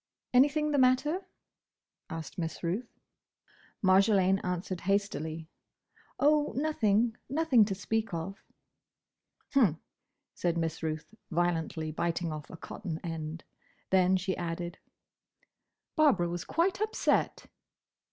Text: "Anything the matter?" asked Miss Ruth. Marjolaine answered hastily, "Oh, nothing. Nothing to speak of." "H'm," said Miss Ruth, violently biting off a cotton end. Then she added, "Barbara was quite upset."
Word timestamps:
"Anything 0.33 0.71
the 0.71 0.79
matter?" 0.79 1.27
asked 2.09 2.39
Miss 2.39 2.63
Ruth. 2.63 2.89
Marjolaine 3.83 4.39
answered 4.43 4.81
hastily, 4.89 5.47
"Oh, 6.19 6.53
nothing. 6.55 7.15
Nothing 7.29 7.65
to 7.65 7.75
speak 7.75 8.11
of." 8.11 8.43
"H'm," 9.51 9.79
said 10.33 10.57
Miss 10.57 10.81
Ruth, 10.81 11.13
violently 11.29 11.91
biting 11.91 12.31
off 12.33 12.49
a 12.49 12.57
cotton 12.57 12.99
end. 13.03 13.43
Then 13.91 14.17
she 14.17 14.35
added, 14.37 14.79
"Barbara 15.95 16.29
was 16.29 16.45
quite 16.45 16.81
upset." 16.81 17.45